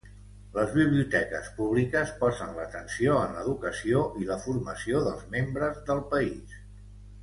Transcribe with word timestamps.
Les 0.53 0.71
biblioteques 0.77 1.51
públiques 1.57 2.15
posen 2.23 2.57
l'atenció 2.61 3.19
en 3.27 3.37
l'educació 3.39 4.03
i 4.25 4.29
la 4.33 4.41
formació 4.49 5.07
dels 5.11 5.33
membres 5.39 5.83
del 5.93 6.07
país. 6.19 6.63